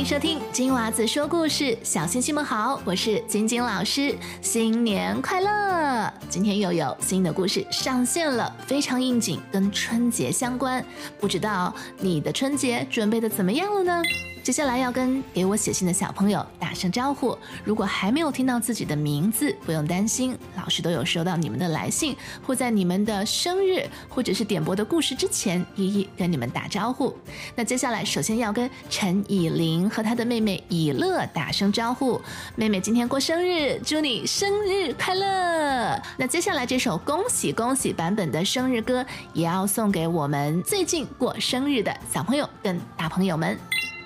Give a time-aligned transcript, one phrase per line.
[0.00, 6.10] 迎收听金娃子说故事，小星星们好，我是晶晶老师，新年快乐！
[6.26, 10.82] 今天又有新的故事上线了，非常应景，跟春节相关。
[11.20, 14.02] 不知道你的春节准备的怎么样了呢？
[14.42, 17.36] 接下来要跟给我写信的小朋友打声招呼。
[17.62, 27.14] 如果还没有听到自己的名字，不用担心，老师都有收到你们的来信，会在你们的生日或者是点播的故事之前，一一跟你们打招呼。
[27.54, 32.20] 那接下来，首先要跟陈以琳和他的妹妹以乐打声招呼。
[32.54, 36.00] 妹妹今天过生日，祝你生日快乐！
[36.16, 39.04] 那接下来这首恭喜恭喜版本的生日歌，
[39.34, 43.58] 也要送给我们最近过生日的小朋友跟大朋友们。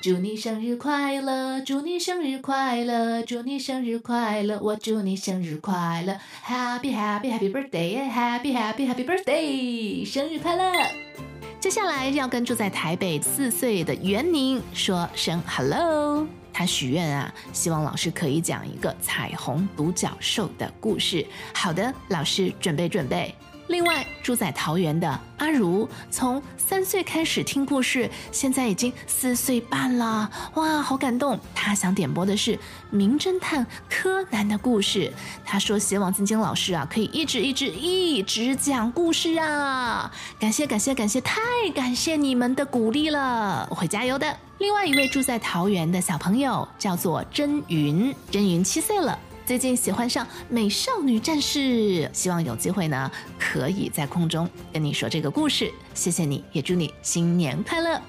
[0.03, 11.34] 祝你生日快乐，祝你生日快乐，祝你生日快乐，我祝你生日快乐，Happy Happy Happy Birthday，Happy Happy Happy Birthday，生日快乐！
[11.65, 21.27] 接下来要跟住在台北四岁的袁宁说声 Hello，他许愿啊，希望老师可以讲一个彩虹独角兽的故事。
[21.55, 23.35] 好的，老师准备准备。
[23.69, 31.39] 另外，住在桃园的阿如，从三岁开始听故事，现在已经四岁半了，哇，好感动！
[31.55, 32.57] 他想点播的是
[32.91, 35.11] 《名侦探柯南》的故事。
[35.47, 40.13] 他说希望晶晶老师啊，可以一直一直一直讲故事啊！
[40.39, 41.41] 感谢感谢感谢，太
[41.75, 44.37] 感谢你们的鼓励了，我会加油的。
[44.59, 49.19] 另外一位住在桃园的小朋友叫做真云，真云七岁了。
[49.47, 55.71] 最近喜欢上美少女战士，希望有机会呢，可以在空中跟你说这个故事。
[55.93, 58.01] 谢谢你，也祝你新年快乐。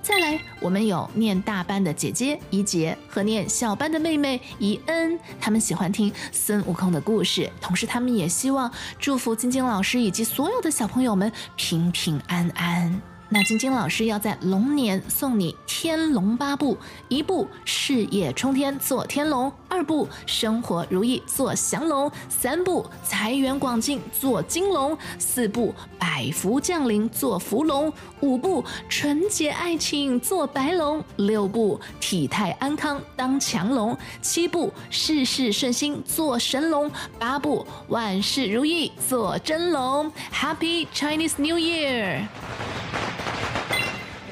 [0.00, 8.70] 再来，我们有念大班的姐姐怡杰和念小班的妹妹怡恩，他们喜欢听孙悟空的故事，同时他们也希望
[9.00, 13.13] 祝福晶晶老师以及所有的小朋友们平平安安。
[13.30, 16.74] 那晶晶老师要在龙年送你《天龙八部》，
[17.08, 40.12] 一部事业冲天做天龙，二部生活如意做降龙，三部财源广进做金龙，四部百福降临做福龙，五部纯洁爱情做白龙，六部体态安康当强龙，七部事事顺心做神龙，八部万事如意做真龙。
[40.30, 42.26] Happy Chinese New Year！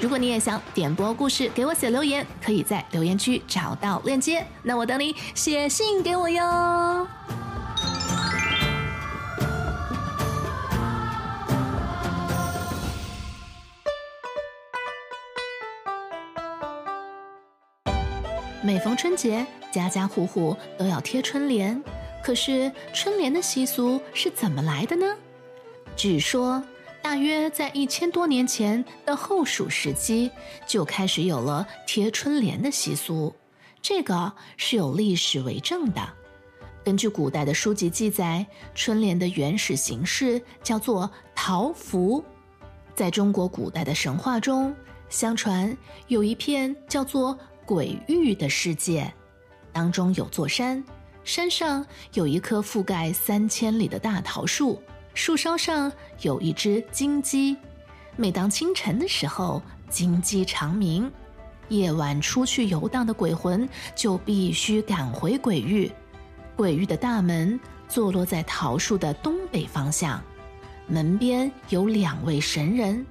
[0.02, 4.44] 如果你也想点播故事，给我写留言，可以在留言区找到链接。
[4.64, 7.06] 那我等你写信给我哟。
[18.60, 21.80] 每逢春节，家家户户都要贴春联。
[22.24, 25.06] 可是春联的习俗是怎么来的呢？
[25.94, 26.60] 据说。
[27.02, 30.30] 大约在一千多年前的后蜀时期，
[30.66, 33.34] 就开始有了贴春联的习俗，
[33.82, 36.00] 这个是有历史为证的。
[36.84, 42.24] 根据古代的书籍记载，春联的原始形式叫做桃符。
[42.94, 44.74] 在中国古代的神话中，
[45.08, 45.76] 相传
[46.06, 47.36] 有一片叫做
[47.66, 49.12] 鬼域的世界，
[49.72, 50.82] 当中有座山，
[51.24, 51.84] 山上
[52.14, 54.80] 有一棵覆盖三千里的大桃树。
[55.14, 55.92] 树梢上
[56.22, 57.56] 有一只金鸡，
[58.16, 61.10] 每当清晨的时候，金鸡长鸣。
[61.68, 65.90] 夜晚出去游荡的鬼魂就必须赶回鬼域。
[66.56, 67.58] 鬼域的大门
[67.88, 70.22] 坐落在桃树的东北方向，
[70.86, 73.04] 门边有两位神人，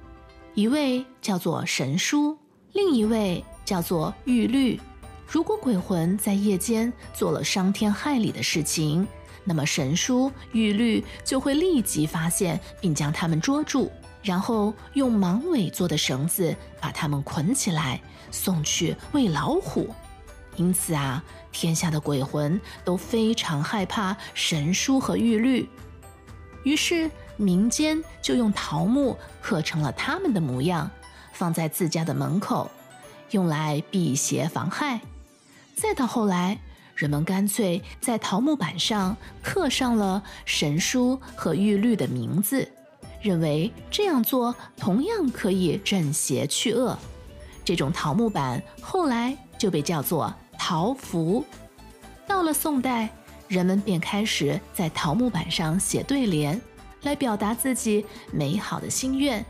[0.54, 2.36] 一位叫做神书，
[2.72, 4.80] 另一位叫做玉律。
[5.26, 9.06] 如果鬼魂在夜间做了伤天害理的事情，
[9.44, 13.90] 那么神书玉律就会立即发现，并将他们捉住，
[14.22, 19.92] 然后用芒尾做的绳子把他们捆起来，送去喂老虎。
[20.56, 25.68] 因此啊，天下的鬼魂都非常害怕神书和玉律，
[26.62, 30.88] 于是民间就用桃木刻成了他们的模样，
[31.32, 32.70] 放在自家的门口，
[33.30, 35.00] 用来辟邪防害。
[35.74, 36.58] 再到后来。
[37.02, 42.70] 人们干脆在桃木板上刻上了神书和玉律的名字，
[43.20, 46.96] 认为这样做同样可以镇邪去恶。
[47.64, 51.44] 这种桃木板后来就被叫做桃符。
[52.24, 53.08] 到了宋代，
[53.48, 56.62] 人们便开始在桃木板上写对联，
[57.02, 59.44] 来表达自己美好的心愿，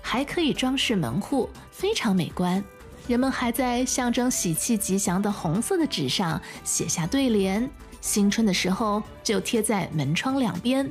[0.00, 2.64] 还可以装饰门户，非常美观。
[3.06, 7.68] 人们还在象征喜气吉祥的红色的纸上写下对联
[8.00, 10.90] 新春的时候就贴在门窗两边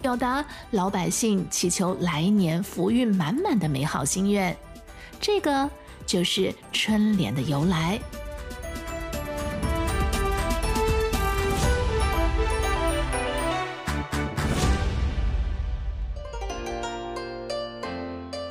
[0.00, 4.56] 表达老百姓祈求来年福运满满的美好心愿
[5.20, 5.70] 这个
[6.04, 8.00] 就是春联的由来。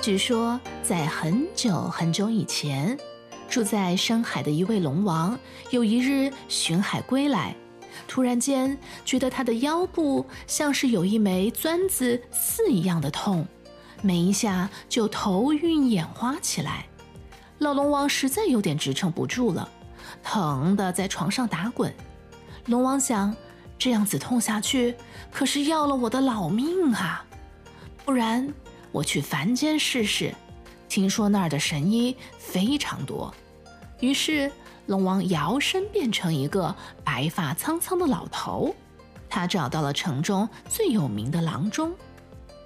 [0.01, 0.59] 据说
[0.91, 2.99] 在很久很久以前，
[3.47, 5.39] 住在深海的一位龙王，
[5.69, 7.55] 有一日巡海归来，
[8.09, 13.47] 突然间觉得他的腰部像是有一枚钻子刺一样的痛，
[14.01, 16.85] 每一下就头晕眼花起来。
[17.59, 19.69] 老龙王实在有点支撑不住了，
[20.21, 21.95] 疼得在床上打滚。
[22.65, 23.33] 龙王想，
[23.79, 24.93] 这样子痛下去，
[25.31, 27.25] 可是要了我的老命啊！
[28.03, 28.53] 不然。
[28.93, 30.35] 我去凡间试试，
[30.91, 33.33] 听说那儿的神医非常多。
[34.01, 34.51] 于是
[34.87, 38.75] 龙王摇身变成一个白发苍苍的老头，
[39.29, 41.93] 他找到了城中最有名的郎中。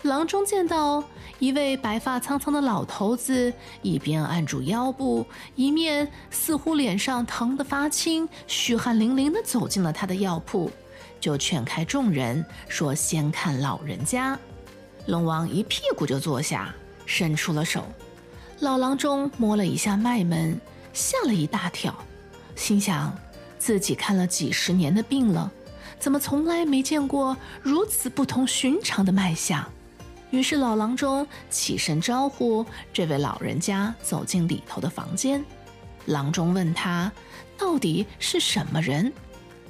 [0.02, 1.04] 郎中见到
[1.38, 5.24] 一位白发苍苍的老头子，一边按住腰部，
[5.56, 10.72] 一面似乎脸上疼得发青、虚汗淋淋地走进了他的药铺，
[11.20, 14.36] 就劝开众人说：“先看老人家。”
[15.06, 16.74] 龙王一屁股就坐下，
[17.06, 17.86] 伸出了手。
[18.60, 20.60] 老郎中摸了一下脉门，
[20.94, 21.94] 吓了一大跳，
[22.56, 23.14] 心想
[23.60, 25.52] 自己看了几十年的病了，
[26.00, 29.70] 怎么从来没见过如此不同寻常的脉象？
[30.32, 35.44] 于是老郎中起身招呼这位老人家走进里头的房间。
[36.06, 37.12] 郎中问他
[37.58, 39.12] 到底是什么人？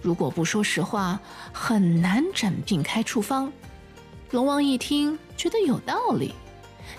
[0.01, 1.19] 如果不说实话，
[1.51, 3.51] 很难诊病开处方。
[4.29, 6.35] 龙王一听，觉得有道理，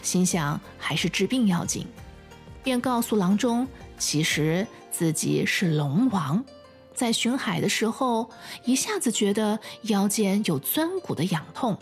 [0.06, 1.84] 心想还是治病要紧，
[2.62, 3.66] 便告诉郎中，
[3.98, 6.44] 其实自己是龙王，
[6.94, 8.30] 在巡海的时候，
[8.64, 11.76] 一下子觉得腰间有钻骨的痒痛，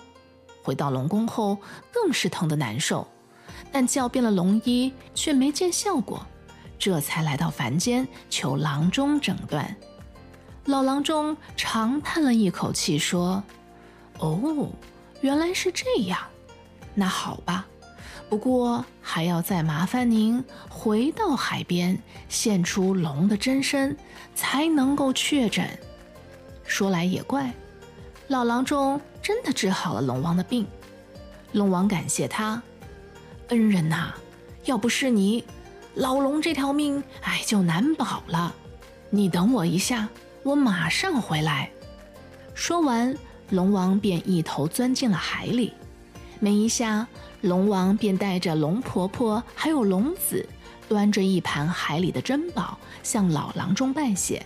[0.62, 1.58] 回到龙宫后
[1.92, 3.06] 更是疼得难受，
[3.70, 6.26] 但叫遍了龙医却没见效果，
[6.78, 9.76] 这才来到凡间求郎中诊断。
[10.64, 13.44] 老郎中长叹了一口气说
[14.18, 14.70] ：“哦。”
[15.20, 16.18] 原来是这样，
[16.94, 17.66] 那好吧，
[18.28, 21.96] 不过还要再麻烦您回到海边，
[22.28, 23.96] 现出龙的真身，
[24.34, 25.68] 才能够确诊。
[26.64, 27.52] 说来也怪，
[28.28, 30.66] 老郎中真的治好了龙王的病。
[31.52, 32.60] 龙王感谢他，
[33.48, 34.12] 恩人呐，
[34.64, 35.44] 要不是你，
[35.94, 38.54] 老龙这条命哎就难保了。
[39.10, 40.08] 你等我一下，
[40.42, 41.70] 我马上回来。
[42.54, 43.16] 说完。
[43.50, 45.74] 龙王便一头钻进了海里，
[46.40, 47.06] 没一下，
[47.44, 50.48] 龙王便带着龙婆婆还有龙子，
[50.88, 54.44] 端着一盘海里的珍宝向老郎中拜谢。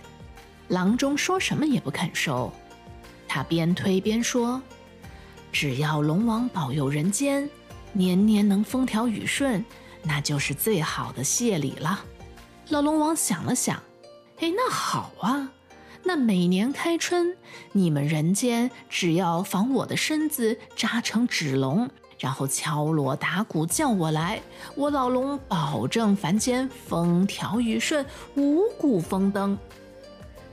[0.67, 2.51] 郎中说什么也不肯收，
[3.25, 4.61] 他边推边说
[5.49, 7.49] ：“只要龙王保佑人间，
[7.93, 9.63] 年年能风调雨顺，
[10.03, 12.03] 那就是最好的谢礼了。”
[12.67, 13.81] 老龙王想了想，
[14.41, 15.51] 哎，那好啊。
[16.03, 17.35] 那每年开春，
[17.71, 24.41] 你们人间只要仿我的身子扎成纸龙，然后敲锣打鼓叫我来，
[24.75, 28.05] 我老龙保证凡间风调雨顺，
[28.35, 29.57] 五谷丰登。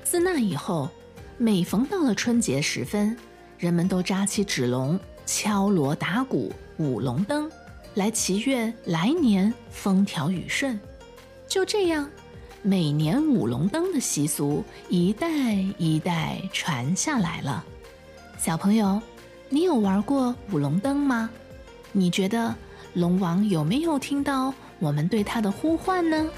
[0.04, 0.88] 自那以后，
[1.36, 3.16] 每逢到了春节时分，
[3.58, 7.50] 人们都扎起纸龙，敲锣打鼓，舞龙灯，
[7.94, 10.78] 来祈愿来年风调雨顺。
[11.48, 12.08] 就这样。
[12.62, 17.64] 每年舞龙灯的习俗一代一代传下来了。
[18.38, 19.00] 小朋友，
[19.48, 21.30] 你有玩过舞龙灯吗？
[21.92, 22.54] 你觉得
[22.94, 26.28] 龙王有没有听到我们对他的呼唤呢？